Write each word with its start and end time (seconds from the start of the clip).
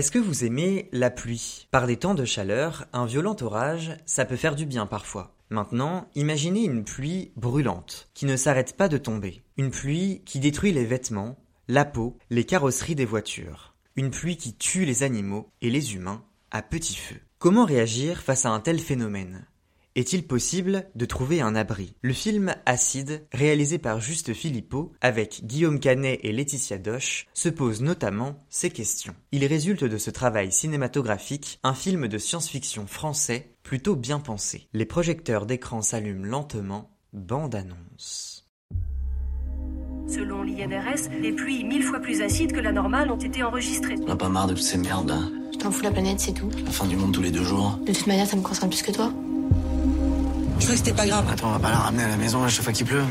Est-ce 0.00 0.10
que 0.10 0.18
vous 0.18 0.46
aimez 0.46 0.88
la 0.92 1.10
pluie? 1.10 1.68
Par 1.70 1.86
des 1.86 1.98
temps 1.98 2.14
de 2.14 2.24
chaleur, 2.24 2.86
un 2.94 3.04
violent 3.04 3.36
orage, 3.42 3.98
ça 4.06 4.24
peut 4.24 4.36
faire 4.36 4.56
du 4.56 4.64
bien 4.64 4.86
parfois. 4.86 5.36
Maintenant, 5.50 6.08
imaginez 6.14 6.64
une 6.64 6.84
pluie 6.84 7.32
brûlante, 7.36 8.08
qui 8.14 8.24
ne 8.24 8.36
s'arrête 8.36 8.78
pas 8.78 8.88
de 8.88 8.96
tomber. 8.96 9.42
Une 9.58 9.70
pluie 9.70 10.22
qui 10.24 10.40
détruit 10.40 10.72
les 10.72 10.86
vêtements, 10.86 11.36
la 11.68 11.84
peau, 11.84 12.16
les 12.30 12.44
carrosseries 12.44 12.94
des 12.94 13.04
voitures. 13.04 13.74
Une 13.94 14.08
pluie 14.08 14.38
qui 14.38 14.54
tue 14.54 14.86
les 14.86 15.02
animaux 15.02 15.50
et 15.60 15.68
les 15.68 15.94
humains 15.94 16.24
à 16.50 16.62
petit 16.62 16.96
feu. 16.96 17.16
Comment 17.38 17.66
réagir 17.66 18.22
face 18.22 18.46
à 18.46 18.52
un 18.52 18.60
tel 18.60 18.78
phénomène? 18.78 19.44
Est-il 19.96 20.26
possible 20.26 20.86
de 20.94 21.04
trouver 21.04 21.40
un 21.40 21.54
abri? 21.54 21.94
Le 22.02 22.12
film 22.12 22.54
Acide, 22.64 23.26
réalisé 23.32 23.78
par 23.78 24.00
Juste 24.00 24.32
Philippot, 24.34 24.92
avec 25.00 25.40
Guillaume 25.44 25.80
Canet 25.80 26.20
et 26.22 26.32
Laetitia 26.32 26.78
Doche, 26.78 27.26
se 27.34 27.48
pose 27.48 27.82
notamment 27.82 28.44
ces 28.48 28.70
questions. 28.70 29.14
Il 29.32 29.44
résulte 29.44 29.84
de 29.84 29.98
ce 29.98 30.10
travail 30.10 30.52
cinématographique 30.52 31.58
un 31.62 31.74
film 31.74 32.06
de 32.06 32.18
science-fiction 32.18 32.86
français 32.86 33.54
plutôt 33.62 33.96
bien 33.96 34.20
pensé. 34.20 34.68
Les 34.72 34.86
projecteurs 34.86 35.46
d'écran 35.46 35.82
s'allument 35.82 36.24
lentement, 36.24 36.96
bande-annonce. 37.12 38.46
Selon 40.06 40.42
l'INRS, 40.42 41.08
les 41.20 41.32
pluies 41.32 41.64
mille 41.64 41.82
fois 41.82 42.00
plus 42.00 42.20
acides 42.20 42.52
que 42.52 42.60
la 42.60 42.72
normale 42.72 43.10
ont 43.10 43.18
été 43.18 43.42
enregistrées. 43.42 43.94
On 44.06 44.10
a 44.10 44.16
pas 44.16 44.28
marre 44.28 44.48
de 44.48 44.54
toutes 44.54 44.62
ces 44.62 44.78
merdes. 44.78 45.14
Je 45.52 45.58
t'en 45.58 45.70
fous 45.70 45.82
la 45.82 45.92
planète, 45.92 46.18
c'est 46.18 46.32
tout. 46.32 46.50
La 46.64 46.70
fin 46.70 46.86
du 46.86 46.96
monde 46.96 47.12
tous 47.12 47.22
les 47.22 47.30
deux 47.30 47.44
jours. 47.44 47.78
De 47.86 47.92
toute 47.92 48.06
manière, 48.06 48.26
ça 48.26 48.36
me 48.36 48.42
concerne 48.42 48.70
plus 48.70 48.82
que 48.82 48.92
toi. 48.92 49.12
Je 50.60 50.66
crois 50.66 50.74
que 50.74 50.78
c'était 50.78 50.92
pas 50.92 51.06
grave. 51.06 51.24
Attends, 51.32 51.48
on 51.48 51.52
va 51.52 51.58
pas 51.58 51.70
la 51.70 51.78
ramener 51.78 52.04
à 52.04 52.08
la 52.08 52.16
maison 52.16 52.44
à 52.44 52.48
chaque 52.48 52.64
fois 52.64 52.72
qu'il 52.72 52.86
pleut. 52.86 53.02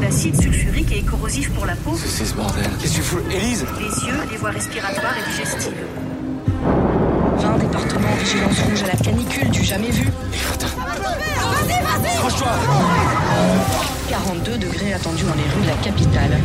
L'acide 0.00 0.38
sulfurique 0.40 0.92
est 0.92 1.02
corrosif 1.02 1.50
pour 1.52 1.64
la 1.64 1.74
peau, 1.74 1.96
C'est 1.96 2.26
ce 2.26 2.34
bordel. 2.34 2.70
Qu'est-ce 2.78 2.92
que 2.92 2.96
tu 2.98 3.02
fous 3.02 3.20
Élise? 3.30 3.64
Les 3.78 4.06
yeux, 4.06 4.20
les 4.30 4.36
voies 4.36 4.50
respiratoires 4.50 5.14
et 5.16 5.30
digestives. 5.30 5.72
20 7.38 7.58
départements 7.58 8.08
en 8.12 8.16
vigilance 8.16 8.60
rouge 8.60 8.82
à 8.82 8.86
la 8.88 8.96
canicule 8.96 9.50
du 9.50 9.64
jamais 9.64 9.90
vu. 9.90 10.08
Accroche-toi 12.14 12.52
42 14.10 14.58
degrés 14.58 14.92
attendus 14.92 15.24
dans 15.24 15.34
les 15.34 15.42
rues 15.42 15.62
de 15.62 15.66
la 15.66 15.76
capitale. 15.82 16.38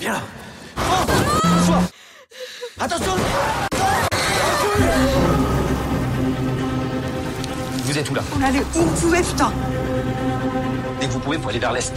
Viens 0.00 0.12
là 0.12 0.22
Attention 2.78 3.12
Vous 7.96 8.02
êtes 8.02 8.10
où 8.10 8.14
là 8.14 8.22
On 8.38 8.42
allait 8.42 8.58
où 8.58 8.78
on 8.78 8.88
pouvait, 8.88 9.22
putain. 9.22 9.50
Dès 11.00 11.06
que 11.06 11.12
vous 11.12 11.18
pouvez, 11.18 11.38
vous 11.38 11.48
aller 11.48 11.58
vers 11.58 11.72
l'est. 11.72 11.94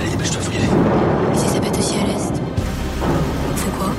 Allez, 0.00 0.10
dépêche-toi, 0.10 0.40
faut 0.40 0.50
y 0.50 0.56
aller. 0.56 0.64
Et 0.64 1.38
si 1.38 1.46
ça 1.46 1.60
pète 1.60 1.78
aussi 1.78 1.94
à 2.00 2.06
l'est 2.08 2.32
On 3.52 3.56
fait 3.56 3.70
quoi? 3.78 3.92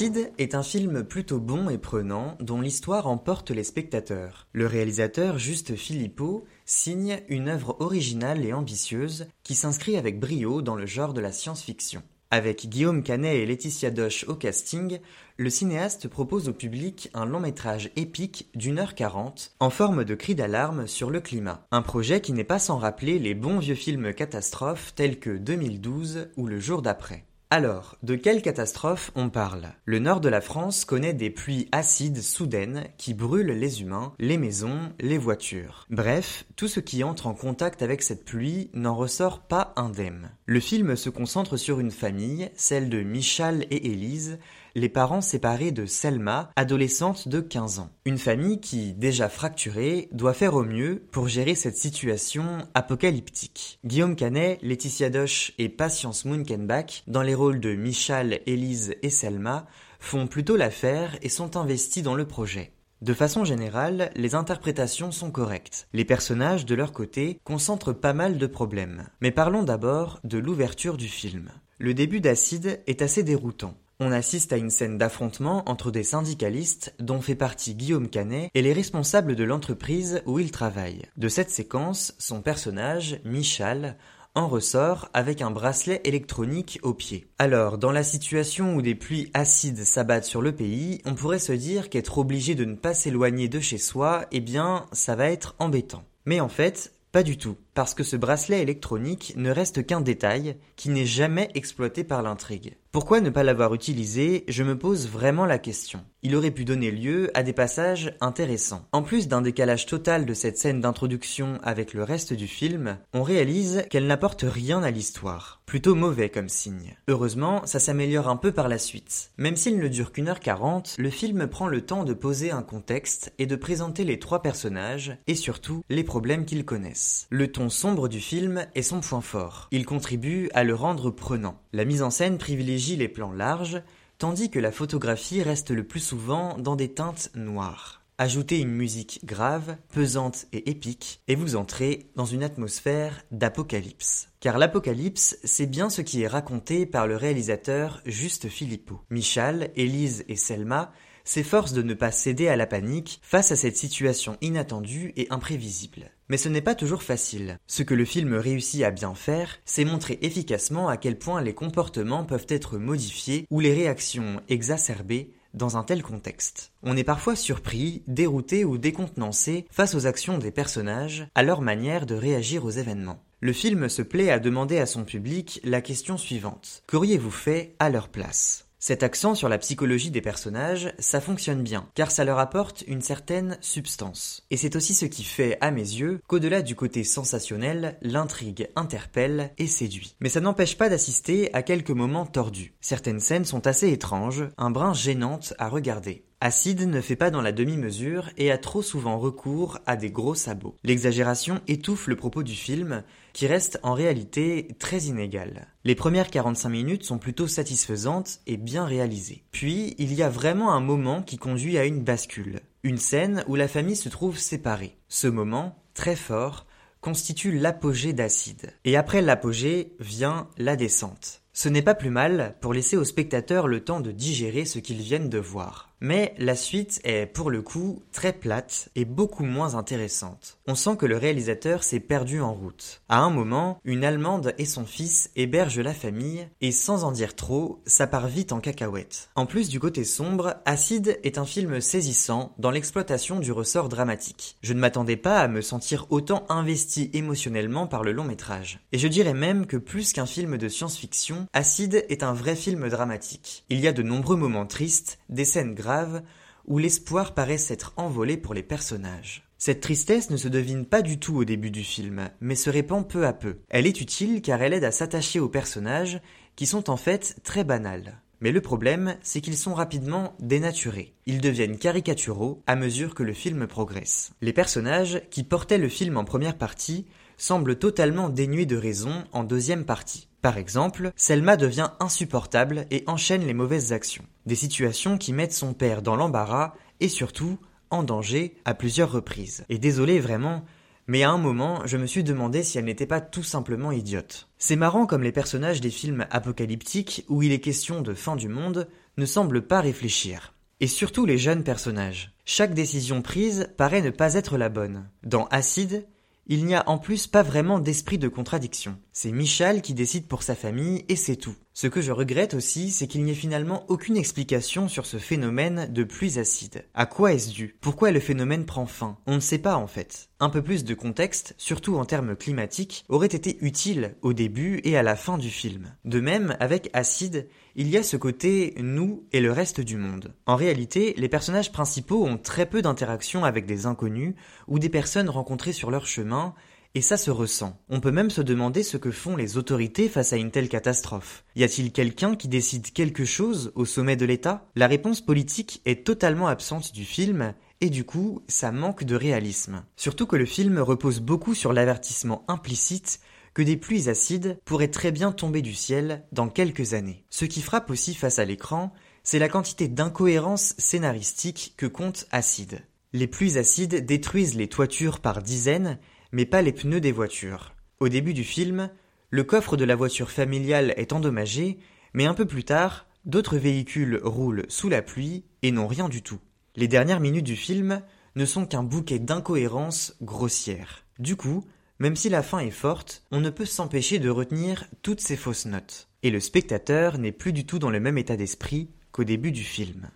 Acide 0.00 0.32
est 0.38 0.54
un 0.54 0.62
film 0.62 1.04
plutôt 1.04 1.40
bon 1.40 1.68
et 1.68 1.76
prenant 1.76 2.38
dont 2.40 2.62
l'histoire 2.62 3.06
emporte 3.06 3.50
les 3.50 3.64
spectateurs. 3.64 4.46
Le 4.54 4.66
réalisateur 4.66 5.36
Juste 5.36 5.76
Philippot 5.76 6.46
signe 6.64 7.20
une 7.28 7.50
œuvre 7.50 7.76
originale 7.80 8.46
et 8.46 8.54
ambitieuse 8.54 9.26
qui 9.42 9.54
s'inscrit 9.54 9.98
avec 9.98 10.18
brio 10.18 10.62
dans 10.62 10.74
le 10.74 10.86
genre 10.86 11.12
de 11.12 11.20
la 11.20 11.32
science-fiction. 11.32 12.02
Avec 12.30 12.66
Guillaume 12.66 13.02
Canet 13.02 13.36
et 13.36 13.44
Laetitia 13.44 13.90
Doche 13.90 14.24
au 14.26 14.36
casting, 14.36 15.00
le 15.36 15.50
cinéaste 15.50 16.08
propose 16.08 16.48
au 16.48 16.54
public 16.54 17.10
un 17.12 17.26
long 17.26 17.40
métrage 17.40 17.90
épique 17.94 18.48
d'une 18.54 18.78
heure 18.78 18.94
quarante 18.94 19.52
en 19.60 19.68
forme 19.68 20.04
de 20.04 20.14
cri 20.14 20.34
d'alarme 20.34 20.86
sur 20.86 21.10
le 21.10 21.20
climat. 21.20 21.66
Un 21.72 21.82
projet 21.82 22.22
qui 22.22 22.32
n'est 22.32 22.42
pas 22.42 22.58
sans 22.58 22.78
rappeler 22.78 23.18
les 23.18 23.34
bons 23.34 23.58
vieux 23.58 23.74
films 23.74 24.14
catastrophes 24.14 24.94
tels 24.94 25.20
que 25.20 25.36
2012 25.36 26.30
ou 26.38 26.46
Le 26.46 26.58
jour 26.58 26.80
d'après. 26.80 27.26
Alors, 27.52 27.96
de 28.04 28.14
quelle 28.14 28.42
catastrophe 28.42 29.10
on 29.16 29.28
parle? 29.28 29.70
Le 29.84 29.98
nord 29.98 30.20
de 30.20 30.28
la 30.28 30.40
France 30.40 30.84
connaît 30.84 31.14
des 31.14 31.30
pluies 31.30 31.68
acides 31.72 32.22
soudaines 32.22 32.84
qui 32.96 33.12
brûlent 33.12 33.58
les 33.58 33.82
humains, 33.82 34.12
les 34.20 34.38
maisons, 34.38 34.92
les 35.00 35.18
voitures. 35.18 35.84
Bref, 35.90 36.44
tout 36.54 36.68
ce 36.68 36.78
qui 36.78 37.02
entre 37.02 37.26
en 37.26 37.34
contact 37.34 37.82
avec 37.82 38.02
cette 38.02 38.24
pluie 38.24 38.70
n'en 38.72 38.94
ressort 38.94 39.40
pas 39.40 39.72
indemne. 39.74 40.30
Le 40.46 40.60
film 40.60 40.94
se 40.94 41.10
concentre 41.10 41.56
sur 41.56 41.80
une 41.80 41.90
famille, 41.90 42.50
celle 42.54 42.88
de 42.88 43.02
Michal 43.02 43.66
et 43.72 43.90
Élise, 43.90 44.38
les 44.74 44.88
parents 44.88 45.20
séparés 45.20 45.72
de 45.72 45.86
Selma, 45.86 46.50
adolescente 46.56 47.28
de 47.28 47.40
15 47.40 47.78
ans. 47.78 47.90
Une 48.04 48.18
famille 48.18 48.60
qui, 48.60 48.92
déjà 48.92 49.28
fracturée, 49.28 50.08
doit 50.12 50.34
faire 50.34 50.54
au 50.54 50.64
mieux 50.64 51.02
pour 51.10 51.28
gérer 51.28 51.54
cette 51.54 51.76
situation 51.76 52.58
apocalyptique. 52.74 53.78
Guillaume 53.84 54.16
Canet, 54.16 54.58
Laetitia 54.62 55.10
Doche 55.10 55.52
et 55.58 55.68
Patience 55.68 56.24
Munkenbach, 56.24 57.02
dans 57.06 57.22
les 57.22 57.34
rôles 57.34 57.60
de 57.60 57.74
Michal, 57.74 58.40
Élise 58.46 58.94
et 59.02 59.10
Selma, 59.10 59.66
font 59.98 60.26
plutôt 60.26 60.56
l'affaire 60.56 61.16
et 61.22 61.28
sont 61.28 61.56
investis 61.56 62.02
dans 62.02 62.14
le 62.14 62.26
projet. 62.26 62.72
De 63.02 63.14
façon 63.14 63.46
générale, 63.46 64.10
les 64.14 64.34
interprétations 64.34 65.10
sont 65.10 65.30
correctes. 65.30 65.88
Les 65.94 66.04
personnages, 66.04 66.66
de 66.66 66.74
leur 66.74 66.92
côté, 66.92 67.40
concentrent 67.44 67.94
pas 67.94 68.12
mal 68.12 68.36
de 68.36 68.46
problèmes. 68.46 69.08
Mais 69.22 69.30
parlons 69.30 69.62
d'abord 69.62 70.20
de 70.24 70.36
l'ouverture 70.36 70.98
du 70.98 71.08
film. 71.08 71.48
Le 71.78 71.94
début 71.94 72.20
d'Acide 72.20 72.82
est 72.86 73.00
assez 73.00 73.22
déroutant. 73.22 73.74
On 74.02 74.12
assiste 74.12 74.54
à 74.54 74.56
une 74.56 74.70
scène 74.70 74.96
d'affrontement 74.96 75.62
entre 75.68 75.90
des 75.90 76.04
syndicalistes 76.04 76.94
dont 77.00 77.20
fait 77.20 77.34
partie 77.34 77.74
Guillaume 77.74 78.08
Canet 78.08 78.50
et 78.54 78.62
les 78.62 78.72
responsables 78.72 79.36
de 79.36 79.44
l'entreprise 79.44 80.22
où 80.24 80.38
il 80.38 80.50
travaille. 80.50 81.02
De 81.18 81.28
cette 81.28 81.50
séquence, 81.50 82.14
son 82.18 82.40
personnage, 82.40 83.20
Michal, 83.26 83.98
en 84.34 84.48
ressort 84.48 85.10
avec 85.12 85.42
un 85.42 85.50
bracelet 85.50 86.00
électronique 86.04 86.78
au 86.82 86.94
pied. 86.94 87.28
Alors, 87.38 87.76
dans 87.76 87.92
la 87.92 88.02
situation 88.02 88.74
où 88.74 88.80
des 88.80 88.94
pluies 88.94 89.30
acides 89.34 89.84
s'abattent 89.84 90.24
sur 90.24 90.40
le 90.40 90.52
pays, 90.52 91.02
on 91.04 91.14
pourrait 91.14 91.38
se 91.38 91.52
dire 91.52 91.90
qu'être 91.90 92.16
obligé 92.16 92.54
de 92.54 92.64
ne 92.64 92.76
pas 92.76 92.94
s'éloigner 92.94 93.48
de 93.48 93.60
chez 93.60 93.76
soi, 93.76 94.24
eh 94.32 94.40
bien, 94.40 94.86
ça 94.92 95.14
va 95.14 95.30
être 95.30 95.56
embêtant. 95.58 96.04
Mais 96.24 96.40
en 96.40 96.48
fait, 96.48 96.94
pas 97.12 97.22
du 97.22 97.36
tout, 97.36 97.56
parce 97.74 97.94
que 97.94 98.02
ce 98.02 98.16
bracelet 98.16 98.62
électronique 98.62 99.34
ne 99.36 99.50
reste 99.50 99.86
qu'un 99.86 100.00
détail 100.00 100.56
qui 100.76 100.90
n'est 100.90 101.06
jamais 101.06 101.48
exploité 101.54 102.04
par 102.04 102.22
l'intrigue. 102.22 102.76
Pourquoi 102.92 103.20
ne 103.20 103.30
pas 103.30 103.44
l'avoir 103.44 103.72
utilisé? 103.72 104.42
Je 104.48 104.64
me 104.64 104.76
pose 104.76 105.08
vraiment 105.08 105.46
la 105.46 105.58
question. 105.58 106.04
Il 106.22 106.34
aurait 106.34 106.50
pu 106.50 106.64
donner 106.64 106.90
lieu 106.90 107.30
à 107.34 107.44
des 107.44 107.52
passages 107.52 108.16
intéressants. 108.20 108.84
En 108.90 109.02
plus 109.02 109.28
d'un 109.28 109.42
décalage 109.42 109.86
total 109.86 110.26
de 110.26 110.34
cette 110.34 110.58
scène 110.58 110.80
d'introduction 110.80 111.60
avec 111.62 111.94
le 111.94 112.02
reste 112.02 112.32
du 112.32 112.48
film, 112.48 112.98
on 113.14 113.22
réalise 113.22 113.84
qu'elle 113.90 114.08
n'apporte 114.08 114.44
rien 114.46 114.82
à 114.82 114.90
l'histoire. 114.90 115.62
Plutôt 115.66 115.94
mauvais 115.94 116.30
comme 116.30 116.48
signe. 116.48 116.96
Heureusement, 117.06 117.64
ça 117.64 117.78
s'améliore 117.78 118.28
un 118.28 118.36
peu 118.36 118.50
par 118.50 118.68
la 118.68 118.76
suite. 118.76 119.30
Même 119.38 119.54
s'il 119.54 119.78
ne 119.78 119.86
dure 119.86 120.10
qu'une 120.10 120.28
heure 120.28 120.40
quarante, 120.40 120.96
le 120.98 121.10
film 121.10 121.46
prend 121.46 121.68
le 121.68 121.82
temps 121.82 122.02
de 122.02 122.12
poser 122.12 122.50
un 122.50 122.62
contexte 122.62 123.32
et 123.38 123.46
de 123.46 123.54
présenter 123.54 124.02
les 124.02 124.18
trois 124.18 124.42
personnages 124.42 125.16
et 125.28 125.36
surtout 125.36 125.84
les 125.88 126.02
problèmes 126.02 126.44
qu'ils 126.44 126.64
connaissent. 126.64 127.28
Le 127.30 127.52
sombre 127.70 128.08
du 128.08 128.20
film 128.20 128.66
est 128.74 128.82
son 128.82 129.00
point 129.00 129.20
fort. 129.20 129.68
Il 129.70 129.86
contribue 129.86 130.50
à 130.52 130.64
le 130.64 130.74
rendre 130.74 131.10
prenant. 131.10 131.60
La 131.72 131.84
mise 131.84 132.02
en 132.02 132.10
scène 132.10 132.38
privilégie 132.38 132.96
les 132.96 133.08
plans 133.08 133.32
larges, 133.32 133.82
tandis 134.18 134.50
que 134.50 134.58
la 134.58 134.72
photographie 134.72 135.42
reste 135.42 135.70
le 135.70 135.84
plus 135.84 136.00
souvent 136.00 136.58
dans 136.58 136.76
des 136.76 136.92
teintes 136.92 137.30
noires. 137.34 138.00
Ajoutez 138.18 138.58
une 138.58 138.72
musique 138.72 139.20
grave, 139.24 139.78
pesante 139.94 140.44
et 140.52 140.68
épique, 140.68 141.22
et 141.26 141.34
vous 141.34 141.56
entrez 141.56 142.10
dans 142.16 142.26
une 142.26 142.42
atmosphère 142.42 143.24
d'apocalypse. 143.30 144.28
Car 144.40 144.58
l'apocalypse, 144.58 145.38
c'est 145.42 145.64
bien 145.64 145.88
ce 145.88 146.02
qui 146.02 146.20
est 146.20 146.28
raconté 146.28 146.84
par 146.84 147.06
le 147.06 147.16
réalisateur 147.16 148.02
Juste 148.04 148.48
Philippot. 148.48 149.00
Michal, 149.08 149.70
Élise 149.74 150.26
et 150.28 150.36
Selma 150.36 150.92
s'efforcent 151.24 151.72
de 151.72 151.80
ne 151.80 151.94
pas 151.94 152.10
céder 152.10 152.48
à 152.48 152.56
la 152.56 152.66
panique 152.66 153.20
face 153.22 153.52
à 153.52 153.56
cette 153.56 153.78
situation 153.78 154.36
inattendue 154.42 155.14
et 155.16 155.26
imprévisible. 155.30 156.10
Mais 156.30 156.36
ce 156.36 156.48
n'est 156.48 156.60
pas 156.60 156.76
toujours 156.76 157.02
facile. 157.02 157.58
Ce 157.66 157.82
que 157.82 157.92
le 157.92 158.04
film 158.04 158.34
réussit 158.34 158.84
à 158.84 158.92
bien 158.92 159.16
faire, 159.16 159.58
c'est 159.64 159.84
montrer 159.84 160.16
efficacement 160.22 160.88
à 160.88 160.96
quel 160.96 161.18
point 161.18 161.42
les 161.42 161.54
comportements 161.54 162.24
peuvent 162.24 162.46
être 162.48 162.78
modifiés 162.78 163.46
ou 163.50 163.58
les 163.58 163.74
réactions 163.74 164.40
exacerbées 164.48 165.32
dans 165.54 165.76
un 165.76 165.82
tel 165.82 166.04
contexte. 166.04 166.70
On 166.84 166.96
est 166.96 167.02
parfois 167.02 167.34
surpris, 167.34 168.04
dérouté 168.06 168.64
ou 168.64 168.78
décontenancé 168.78 169.66
face 169.72 169.96
aux 169.96 170.06
actions 170.06 170.38
des 170.38 170.52
personnages, 170.52 171.26
à 171.34 171.42
leur 171.42 171.62
manière 171.62 172.06
de 172.06 172.14
réagir 172.14 172.64
aux 172.64 172.70
événements. 172.70 173.24
le 173.40 173.52
film 173.52 173.88
se 173.88 174.02
plaît 174.02 174.30
à 174.30 174.38
demander 174.38 174.78
à 174.78 174.86
son 174.86 175.02
public 175.04 175.60
la 175.64 175.80
question 175.80 176.16
suivante. 176.16 176.84
Qu'auriez-vous 176.86 177.32
fait 177.32 177.74
à 177.80 177.90
leur 177.90 178.08
place? 178.08 178.69
Cet 178.80 179.02
accent 179.02 179.34
sur 179.34 179.50
la 179.50 179.58
psychologie 179.58 180.10
des 180.10 180.22
personnages, 180.22 180.92
ça 180.98 181.20
fonctionne 181.20 181.62
bien, 181.62 181.86
car 181.94 182.10
ça 182.10 182.24
leur 182.24 182.38
apporte 182.38 182.82
une 182.86 183.02
certaine 183.02 183.58
substance. 183.60 184.46
Et 184.50 184.56
c'est 184.56 184.74
aussi 184.74 184.94
ce 184.94 185.04
qui 185.04 185.22
fait, 185.22 185.58
à 185.60 185.70
mes 185.70 185.80
yeux, 185.80 186.20
qu'au-delà 186.26 186.62
du 186.62 186.74
côté 186.74 187.04
sensationnel, 187.04 187.98
l'intrigue 188.00 188.68
interpelle 188.76 189.52
et 189.58 189.66
séduit. 189.66 190.16
Mais 190.20 190.30
ça 190.30 190.40
n'empêche 190.40 190.78
pas 190.78 190.88
d'assister 190.88 191.52
à 191.54 191.62
quelques 191.62 191.90
moments 191.90 192.26
tordus. 192.26 192.72
Certaines 192.80 193.20
scènes 193.20 193.44
sont 193.44 193.66
assez 193.66 193.92
étranges, 193.92 194.48
un 194.56 194.70
brin 194.70 194.94
gênantes 194.94 195.52
à 195.58 195.68
regarder. 195.68 196.24
Acide 196.42 196.88
ne 196.88 197.02
fait 197.02 197.16
pas 197.16 197.30
dans 197.30 197.42
la 197.42 197.52
demi-mesure 197.52 198.30
et 198.38 198.50
a 198.50 198.56
trop 198.56 198.80
souvent 198.80 199.18
recours 199.18 199.78
à 199.84 199.96
des 199.96 200.10
gros 200.10 200.34
sabots. 200.34 200.74
L'exagération 200.84 201.60
étouffe 201.68 202.06
le 202.06 202.16
propos 202.16 202.42
du 202.42 202.54
film, 202.54 203.02
qui 203.34 203.46
reste 203.46 203.78
en 203.82 203.92
réalité 203.92 204.68
très 204.78 205.02
inégal. 205.02 205.68
Les 205.84 205.94
premières 205.94 206.30
45 206.30 206.70
minutes 206.70 207.04
sont 207.04 207.18
plutôt 207.18 207.46
satisfaisantes 207.46 208.40
et 208.46 208.56
bien 208.56 208.86
réalisées. 208.86 209.44
Puis, 209.52 209.94
il 209.98 210.14
y 210.14 210.22
a 210.22 210.30
vraiment 210.30 210.72
un 210.72 210.80
moment 210.80 211.22
qui 211.22 211.36
conduit 211.36 211.76
à 211.76 211.84
une 211.84 212.02
bascule. 212.02 212.60
Une 212.84 212.96
scène 212.96 213.44
où 213.46 213.54
la 213.54 213.68
famille 213.68 213.94
se 213.94 214.08
trouve 214.08 214.38
séparée. 214.38 214.96
Ce 215.08 215.26
moment, 215.26 215.76
très 215.92 216.16
fort, 216.16 216.66
constitue 217.02 217.52
l'apogée 217.52 218.14
d'Acide. 218.14 218.72
Et 218.86 218.96
après 218.96 219.20
l'apogée 219.20 219.94
vient 220.00 220.48
la 220.56 220.76
descente. 220.76 221.42
Ce 221.62 221.68
n'est 221.68 221.82
pas 221.82 221.94
plus 221.94 222.08
mal 222.08 222.56
pour 222.62 222.72
laisser 222.72 222.96
aux 222.96 223.04
spectateurs 223.04 223.68
le 223.68 223.84
temps 223.84 224.00
de 224.00 224.12
digérer 224.12 224.64
ce 224.64 224.78
qu'ils 224.78 225.02
viennent 225.02 225.28
de 225.28 225.36
voir. 225.36 225.90
Mais 226.00 226.34
la 226.38 226.56
suite 226.56 227.00
est 227.04 227.26
pour 227.26 227.50
le 227.50 227.60
coup 227.60 228.02
très 228.10 228.32
plate 228.32 228.88
et 228.96 229.04
beaucoup 229.04 229.44
moins 229.44 229.74
intéressante. 229.74 230.56
On 230.66 230.74
sent 230.74 230.96
que 230.96 231.04
le 231.04 231.18
réalisateur 231.18 231.84
s'est 231.84 232.00
perdu 232.00 232.40
en 232.40 232.54
route. 232.54 233.02
À 233.10 233.18
un 233.18 233.28
moment, 233.28 233.78
une 233.84 234.04
Allemande 234.04 234.54
et 234.56 234.64
son 234.64 234.86
fils 234.86 235.30
hébergent 235.36 235.80
la 235.80 235.92
famille 235.92 236.48
et 236.62 236.72
sans 236.72 237.04
en 237.04 237.12
dire 237.12 237.36
trop, 237.36 237.82
ça 237.84 238.06
part 238.06 238.28
vite 238.28 238.52
en 238.52 238.60
cacahuète. 238.60 239.28
En 239.34 239.44
plus 239.44 239.68
du 239.68 239.78
côté 239.78 240.04
sombre, 240.04 240.54
Acide 240.64 241.20
est 241.22 241.36
un 241.36 241.44
film 241.44 241.82
saisissant 241.82 242.54
dans 242.58 242.70
l'exploitation 242.70 243.38
du 243.38 243.52
ressort 243.52 243.90
dramatique. 243.90 244.56
Je 244.62 244.72
ne 244.72 244.80
m'attendais 244.80 245.18
pas 245.18 245.40
à 245.40 245.48
me 245.48 245.60
sentir 245.60 246.06
autant 246.08 246.46
investi 246.48 247.10
émotionnellement 247.12 247.86
par 247.86 248.04
le 248.04 248.12
long 248.12 248.24
métrage. 248.24 248.80
Et 248.92 248.98
je 248.98 249.08
dirais 249.08 249.34
même 249.34 249.66
que 249.66 249.76
plus 249.76 250.14
qu'un 250.14 250.24
film 250.24 250.56
de 250.56 250.68
science-fiction, 250.68 251.46
Acide 251.52 252.06
est 252.08 252.22
un 252.22 252.32
vrai 252.32 252.54
film 252.54 252.88
dramatique. 252.88 253.64
Il 253.70 253.80
y 253.80 253.88
a 253.88 253.92
de 253.92 254.04
nombreux 254.04 254.36
moments 254.36 254.66
tristes, 254.66 255.18
des 255.28 255.44
scènes 255.44 255.74
graves 255.74 256.22
où 256.64 256.78
l'espoir 256.78 257.34
paraît 257.34 257.58
s'être 257.58 257.92
envolé 257.96 258.36
pour 258.36 258.54
les 258.54 258.62
personnages. 258.62 259.48
Cette 259.58 259.80
tristesse 259.80 260.30
ne 260.30 260.36
se 260.36 260.46
devine 260.46 260.86
pas 260.86 261.02
du 261.02 261.18
tout 261.18 261.34
au 261.34 261.44
début 261.44 261.72
du 261.72 261.82
film, 261.82 262.30
mais 262.40 262.54
se 262.54 262.70
répand 262.70 263.06
peu 263.06 263.26
à 263.26 263.32
peu. 263.32 263.58
Elle 263.68 263.88
est 263.88 264.00
utile 264.00 264.42
car 264.42 264.62
elle 264.62 264.74
aide 264.74 264.84
à 264.84 264.92
s'attacher 264.92 265.40
aux 265.40 265.48
personnages 265.48 266.20
qui 266.54 266.66
sont 266.66 266.88
en 266.88 266.96
fait 266.96 267.36
très 267.42 267.64
banals. 267.64 268.20
Mais 268.40 268.52
le 268.52 268.60
problème, 268.60 269.16
c'est 269.20 269.40
qu'ils 269.40 269.56
sont 269.56 269.74
rapidement 269.74 270.34
dénaturés. 270.38 271.14
Ils 271.26 271.40
deviennent 271.40 271.78
caricaturaux 271.78 272.62
à 272.68 272.76
mesure 272.76 273.12
que 273.12 273.24
le 273.24 273.34
film 273.34 273.66
progresse. 273.66 274.30
Les 274.40 274.52
personnages 274.52 275.20
qui 275.30 275.42
portaient 275.42 275.78
le 275.78 275.88
film 275.88 276.16
en 276.16 276.24
première 276.24 276.56
partie 276.56 277.06
semblent 277.40 277.78
totalement 277.78 278.28
dénués 278.28 278.66
de 278.66 278.76
raison 278.76 279.24
en 279.32 279.44
deuxième 279.44 279.84
partie. 279.84 280.28
Par 280.42 280.58
exemple, 280.58 281.10
Selma 281.16 281.56
devient 281.56 281.90
insupportable 281.98 282.86
et 282.90 283.02
enchaîne 283.06 283.46
les 283.46 283.54
mauvaises 283.54 283.92
actions. 283.92 284.24
Des 284.44 284.54
situations 284.54 285.16
qui 285.16 285.32
mettent 285.32 285.54
son 285.54 285.72
père 285.72 286.02
dans 286.02 286.16
l'embarras 286.16 286.74
et 287.00 287.08
surtout 287.08 287.58
en 287.88 288.02
danger 288.02 288.56
à 288.64 288.74
plusieurs 288.74 289.10
reprises. 289.10 289.64
Et 289.70 289.78
désolé 289.78 290.20
vraiment, 290.20 290.64
mais 291.06 291.22
à 291.22 291.30
un 291.30 291.38
moment, 291.38 291.80
je 291.86 291.96
me 291.96 292.06
suis 292.06 292.24
demandé 292.24 292.62
si 292.62 292.76
elle 292.76 292.84
n'était 292.84 293.06
pas 293.06 293.22
tout 293.22 293.42
simplement 293.42 293.90
idiote. 293.90 294.48
C'est 294.58 294.76
marrant 294.76 295.06
comme 295.06 295.22
les 295.22 295.32
personnages 295.32 295.80
des 295.80 295.90
films 295.90 296.26
apocalyptiques 296.30 297.24
où 297.28 297.42
il 297.42 297.52
est 297.52 297.60
question 297.60 298.02
de 298.02 298.12
fin 298.12 298.36
du 298.36 298.48
monde 298.48 298.86
ne 299.16 299.26
semblent 299.26 299.66
pas 299.66 299.80
réfléchir. 299.80 300.54
Et 300.80 300.86
surtout 300.86 301.24
les 301.24 301.38
jeunes 301.38 301.64
personnages. 301.64 302.32
Chaque 302.44 302.74
décision 302.74 303.22
prise 303.22 303.68
paraît 303.78 304.02
ne 304.02 304.10
pas 304.10 304.34
être 304.34 304.58
la 304.58 304.68
bonne. 304.68 305.08
Dans 305.22 305.46
Acide, 305.46 306.06
il 306.50 306.66
n'y 306.66 306.74
a 306.74 306.82
en 306.88 306.98
plus 306.98 307.28
pas 307.28 307.44
vraiment 307.44 307.78
d'esprit 307.78 308.18
de 308.18 308.26
contradiction. 308.26 308.98
C'est 309.12 309.30
Michal 309.30 309.82
qui 309.82 309.94
décide 309.94 310.26
pour 310.26 310.42
sa 310.42 310.56
famille 310.56 311.04
et 311.08 311.14
c'est 311.14 311.36
tout. 311.36 311.54
Ce 311.72 311.86
que 311.86 312.00
je 312.00 312.10
regrette 312.10 312.54
aussi, 312.54 312.90
c'est 312.90 313.06
qu'il 313.06 313.22
n'y 313.22 313.30
ait 313.30 313.34
finalement 313.34 313.84
aucune 313.88 314.16
explication 314.16 314.88
sur 314.88 315.06
ce 315.06 315.18
phénomène 315.18 315.86
de 315.92 316.02
pluie 316.02 316.38
acide. 316.38 316.84
À 316.94 317.06
quoi 317.06 317.32
est-ce 317.32 317.50
dû? 317.50 317.76
Pourquoi 317.80 318.10
le 318.10 318.18
phénomène 318.18 318.66
prend 318.66 318.86
fin? 318.86 319.18
On 319.26 319.36
ne 319.36 319.40
sait 319.40 319.58
pas 319.58 319.76
en 319.76 319.86
fait. 319.86 320.30
Un 320.40 320.50
peu 320.50 320.62
plus 320.62 320.84
de 320.84 320.94
contexte, 320.94 321.54
surtout 321.58 321.96
en 321.96 322.04
termes 322.04 322.34
climatiques, 322.34 323.04
aurait 323.08 323.28
été 323.28 323.56
utile 323.60 324.16
au 324.20 324.32
début 324.32 324.80
et 324.82 324.96
à 324.96 325.04
la 325.04 325.14
fin 325.14 325.38
du 325.38 325.48
film. 325.48 325.94
De 326.04 326.20
même, 326.20 326.56
avec 326.58 326.90
Acide, 326.92 327.48
il 327.76 327.88
y 327.88 327.96
a 327.96 328.02
ce 328.02 328.16
côté 328.16 328.74
nous 328.78 329.24
et 329.32 329.40
le 329.40 329.52
reste 329.52 329.80
du 329.80 329.96
monde. 329.96 330.34
En 330.46 330.56
réalité, 330.56 331.14
les 331.16 331.28
personnages 331.28 331.72
principaux 331.72 332.26
ont 332.26 332.36
très 332.36 332.66
peu 332.66 332.82
d'interactions 332.82 333.44
avec 333.44 333.64
des 333.64 333.86
inconnus 333.86 334.34
ou 334.66 334.80
des 334.80 334.88
personnes 334.88 335.30
rencontrées 335.30 335.72
sur 335.72 335.90
leur 335.90 336.06
chemin, 336.06 336.54
et 336.94 337.00
ça 337.00 337.16
se 337.16 337.30
ressent. 337.30 337.78
On 337.88 338.00
peut 338.00 338.10
même 338.10 338.30
se 338.30 338.40
demander 338.40 338.82
ce 338.82 338.96
que 338.96 339.10
font 339.10 339.36
les 339.36 339.56
autorités 339.56 340.08
face 340.08 340.32
à 340.32 340.36
une 340.36 340.50
telle 340.50 340.68
catastrophe. 340.68 341.44
Y 341.56 341.64
a-t-il 341.64 341.92
quelqu'un 341.92 342.34
qui 342.34 342.48
décide 342.48 342.92
quelque 342.92 343.24
chose 343.24 343.72
au 343.74 343.84
sommet 343.84 344.16
de 344.16 344.26
l'État? 344.26 344.68
La 344.74 344.86
réponse 344.86 345.20
politique 345.20 345.82
est 345.84 346.04
totalement 346.04 346.48
absente 346.48 346.92
du 346.92 347.04
film, 347.04 347.54
et 347.80 347.90
du 347.90 348.04
coup, 348.04 348.42
ça 348.48 348.72
manque 348.72 349.04
de 349.04 349.16
réalisme. 349.16 349.84
Surtout 349.96 350.26
que 350.26 350.36
le 350.36 350.46
film 350.46 350.78
repose 350.78 351.20
beaucoup 351.20 351.54
sur 351.54 351.72
l'avertissement 351.72 352.44
implicite 352.48 353.20
que 353.54 353.62
des 353.62 353.76
pluies 353.76 354.08
acides 354.08 354.58
pourraient 354.64 354.88
très 354.88 355.12
bien 355.12 355.32
tomber 355.32 355.62
du 355.62 355.74
ciel 355.74 356.24
dans 356.32 356.48
quelques 356.48 356.94
années. 356.94 357.24
Ce 357.30 357.44
qui 357.44 357.62
frappe 357.62 357.90
aussi 357.90 358.14
face 358.14 358.38
à 358.38 358.44
l'écran, 358.44 358.92
c'est 359.22 359.38
la 359.38 359.48
quantité 359.48 359.88
d'incohérences 359.88 360.74
scénaristiques 360.78 361.74
que 361.76 361.86
compte 361.86 362.26
Acide. 362.30 362.82
Les 363.12 363.26
pluies 363.26 363.58
acides 363.58 364.06
détruisent 364.06 364.54
les 364.54 364.68
toitures 364.68 365.20
par 365.20 365.42
dizaines, 365.42 365.98
mais 366.32 366.46
pas 366.46 366.62
les 366.62 366.72
pneus 366.72 367.00
des 367.00 367.12
voitures. 367.12 367.74
Au 367.98 368.08
début 368.08 368.34
du 368.34 368.44
film, 368.44 368.90
le 369.30 369.44
coffre 369.44 369.76
de 369.76 369.84
la 369.84 369.96
voiture 369.96 370.30
familiale 370.30 370.94
est 370.96 371.12
endommagé, 371.12 371.78
mais 372.14 372.26
un 372.26 372.34
peu 372.34 372.46
plus 372.46 372.64
tard, 372.64 373.06
d'autres 373.24 373.58
véhicules 373.58 374.20
roulent 374.22 374.66
sous 374.68 374.88
la 374.88 375.02
pluie 375.02 375.44
et 375.62 375.70
n'ont 375.70 375.86
rien 375.86 376.08
du 376.08 376.22
tout. 376.22 376.40
Les 376.76 376.88
dernières 376.88 377.20
minutes 377.20 377.44
du 377.46 377.56
film 377.56 378.02
ne 378.36 378.44
sont 378.44 378.66
qu'un 378.66 378.82
bouquet 378.82 379.18
d'incohérences 379.18 380.16
grossières. 380.22 381.04
Du 381.18 381.36
coup, 381.36 381.64
même 381.98 382.16
si 382.16 382.28
la 382.28 382.42
fin 382.42 382.60
est 382.60 382.70
forte, 382.70 383.24
on 383.30 383.40
ne 383.40 383.50
peut 383.50 383.66
s'empêcher 383.66 384.18
de 384.18 384.30
retenir 384.30 384.86
toutes 385.02 385.20
ces 385.20 385.36
fausses 385.36 385.66
notes. 385.66 386.08
Et 386.22 386.30
le 386.30 386.40
spectateur 386.40 387.18
n'est 387.18 387.32
plus 387.32 387.52
du 387.52 387.66
tout 387.66 387.78
dans 387.78 387.90
le 387.90 388.00
même 388.00 388.18
état 388.18 388.36
d'esprit 388.36 388.90
qu'au 389.12 389.24
début 389.24 389.52
du 389.52 389.64
film. 389.64 390.08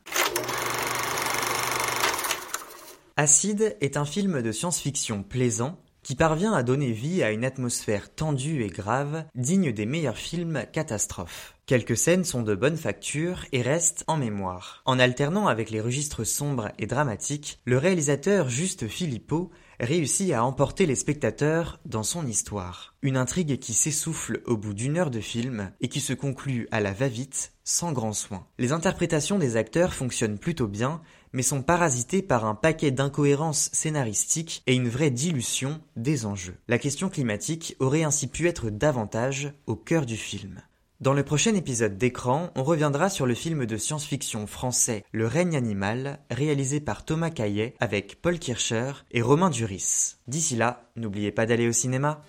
Acide 3.16 3.76
est 3.80 3.96
un 3.96 4.04
film 4.04 4.42
de 4.42 4.50
science-fiction 4.50 5.22
plaisant 5.22 5.78
qui 6.04 6.14
parvient 6.14 6.52
à 6.52 6.62
donner 6.62 6.92
vie 6.92 7.24
à 7.24 7.32
une 7.32 7.44
atmosphère 7.44 8.14
tendue 8.14 8.62
et 8.62 8.68
grave, 8.68 9.24
digne 9.34 9.72
des 9.72 9.86
meilleurs 9.86 10.18
films 10.18 10.64
catastrophes. 10.72 11.56
Quelques 11.66 11.96
scènes 11.96 12.24
sont 12.24 12.42
de 12.42 12.54
bonne 12.54 12.76
facture 12.76 13.46
et 13.52 13.62
restent 13.62 14.04
en 14.06 14.18
mémoire. 14.18 14.82
En 14.84 14.98
alternant 14.98 15.48
avec 15.48 15.70
les 15.70 15.80
registres 15.80 16.22
sombres 16.24 16.70
et 16.78 16.86
dramatiques, 16.86 17.58
le 17.64 17.78
réalisateur 17.78 18.50
Juste 18.50 18.86
Philippot 18.86 19.50
réussit 19.80 20.32
à 20.32 20.44
emporter 20.44 20.86
les 20.86 20.94
spectateurs 20.94 21.80
dans 21.84 22.02
son 22.02 22.26
histoire. 22.26 22.94
Une 23.02 23.16
intrigue 23.16 23.58
qui 23.58 23.74
s'essouffle 23.74 24.42
au 24.46 24.56
bout 24.56 24.74
d'une 24.74 24.96
heure 24.96 25.10
de 25.10 25.20
film 25.20 25.72
et 25.80 25.88
qui 25.88 26.00
se 26.00 26.12
conclut 26.12 26.68
à 26.70 26.80
la 26.80 26.92
va-vite, 26.92 27.52
sans 27.64 27.92
grand 27.92 28.12
soin. 28.12 28.46
Les 28.58 28.72
interprétations 28.72 29.38
des 29.38 29.56
acteurs 29.56 29.94
fonctionnent 29.94 30.38
plutôt 30.38 30.68
bien, 30.68 31.00
mais 31.32 31.42
sont 31.42 31.62
parasitées 31.62 32.22
par 32.22 32.44
un 32.44 32.54
paquet 32.54 32.90
d'incohérences 32.90 33.70
scénaristiques 33.72 34.62
et 34.66 34.74
une 34.74 34.88
vraie 34.88 35.10
dilution 35.10 35.80
des 35.96 36.26
enjeux. 36.26 36.56
La 36.68 36.78
question 36.78 37.08
climatique 37.08 37.76
aurait 37.80 38.04
ainsi 38.04 38.26
pu 38.26 38.48
être 38.48 38.70
davantage 38.70 39.52
au 39.66 39.76
cœur 39.76 40.06
du 40.06 40.16
film. 40.16 40.62
Dans 41.04 41.12
le 41.12 41.22
prochain 41.22 41.54
épisode 41.54 41.98
d'écran, 41.98 42.50
on 42.56 42.62
reviendra 42.62 43.10
sur 43.10 43.26
le 43.26 43.34
film 43.34 43.66
de 43.66 43.76
science-fiction 43.76 44.46
français 44.46 45.04
Le 45.12 45.26
règne 45.26 45.54
animal, 45.54 46.18
réalisé 46.30 46.80
par 46.80 47.04
Thomas 47.04 47.28
Caillet 47.28 47.74
avec 47.78 48.22
Paul 48.22 48.38
Kircher 48.38 48.92
et 49.10 49.20
Romain 49.20 49.50
Duris. 49.50 50.14
D'ici 50.28 50.56
là, 50.56 50.88
n'oubliez 50.96 51.30
pas 51.30 51.44
d'aller 51.44 51.68
au 51.68 51.72
cinéma. 51.72 52.22